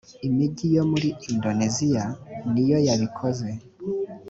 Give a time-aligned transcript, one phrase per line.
[0.27, 2.05] imigi yo muri indoneziya
[2.51, 3.49] niyoyabikoze.